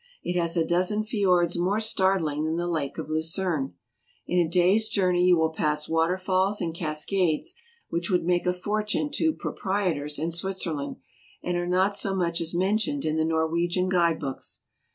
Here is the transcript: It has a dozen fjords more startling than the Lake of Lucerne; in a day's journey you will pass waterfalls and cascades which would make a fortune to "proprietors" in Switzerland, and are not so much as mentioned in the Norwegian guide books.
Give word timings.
It 0.23 0.35
has 0.35 0.57
a 0.57 0.65
dozen 0.65 1.03
fjords 1.03 1.59
more 1.59 1.79
startling 1.79 2.43
than 2.43 2.55
the 2.55 2.67
Lake 2.67 2.97
of 2.97 3.07
Lucerne; 3.07 3.75
in 4.25 4.39
a 4.39 4.49
day's 4.49 4.87
journey 4.89 5.25
you 5.25 5.37
will 5.37 5.51
pass 5.51 5.87
waterfalls 5.87 6.59
and 6.59 6.73
cascades 6.73 7.53
which 7.89 8.09
would 8.09 8.25
make 8.25 8.47
a 8.47 8.51
fortune 8.53 9.11
to 9.11 9.31
"proprietors" 9.31 10.17
in 10.17 10.31
Switzerland, 10.31 10.95
and 11.43 11.55
are 11.55 11.67
not 11.67 11.95
so 11.95 12.15
much 12.15 12.41
as 12.41 12.55
mentioned 12.55 13.05
in 13.05 13.15
the 13.15 13.23
Norwegian 13.25 13.89
guide 13.89 14.19
books. 14.19 14.61